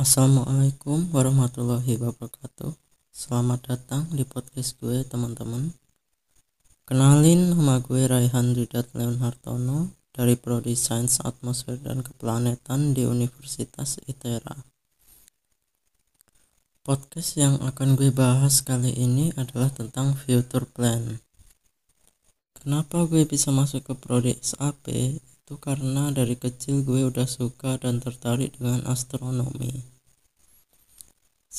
[0.00, 2.72] Assalamualaikum warahmatullahi wabarakatuh.
[3.12, 5.76] Selamat datang di podcast gue teman-teman.
[6.88, 14.64] Kenalin nama gue Raihan Ridat Leonhartono Dari Prodi Sains Atmosfer dan Keplanetan di Universitas ITERA.
[16.80, 21.20] Podcast yang akan gue bahas kali ini adalah tentang future plan.
[22.56, 27.98] Kenapa gue bisa masuk ke Prodi SAP itu karena dari kecil gue udah suka dan
[27.98, 29.89] tertarik dengan astronomi.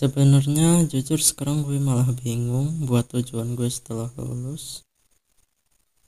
[0.00, 4.80] Sebenarnya jujur sekarang gue malah bingung buat tujuan gue setelah lulus.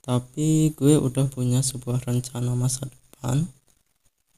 [0.00, 3.52] Tapi gue udah punya sebuah rencana masa depan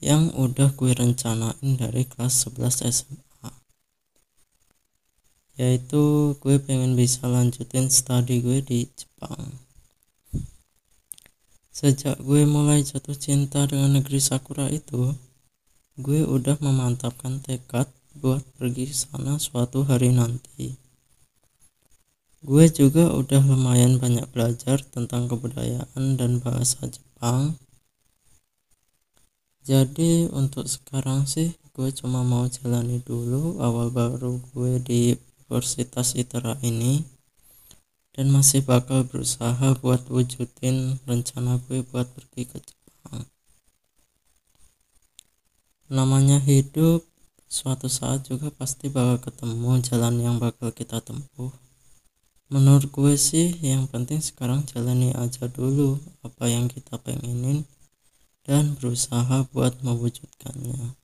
[0.02, 3.50] yang udah gue rencanain dari kelas 11 SMA.
[5.54, 9.54] Yaitu gue pengen bisa lanjutin studi gue di Jepang.
[11.70, 15.14] Sejak gue mulai jatuh cinta dengan negeri Sakura itu,
[15.94, 17.86] gue udah memantapkan tekad
[18.18, 20.74] buat pergi sana suatu hari nanti.
[22.44, 27.56] Gue juga udah lumayan banyak belajar tentang kebudayaan dan bahasa Jepang.
[29.64, 35.02] Jadi untuk sekarang sih gue cuma mau jalani dulu awal baru gue di
[35.48, 37.04] Universitas ITERA ini
[38.14, 43.26] dan masih bakal berusaha buat wujudin rencana gue buat pergi ke Jepang
[45.90, 47.06] namanya hidup
[47.54, 51.54] suatu saat juga pasti bakal ketemu jalan yang bakal kita tempuh
[52.50, 57.62] menurut gue sih yang penting sekarang jalani aja dulu apa yang kita pengenin
[58.42, 60.98] dan berusaha buat mewujudkannya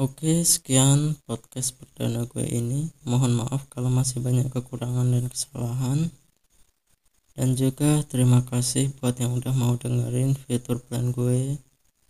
[0.00, 2.88] Oke, sekian podcast perdana gue ini.
[3.04, 6.08] Mohon maaf kalau masih banyak kekurangan dan kesalahan.
[7.36, 11.60] Dan juga terima kasih buat yang udah mau dengerin fitur plan gue.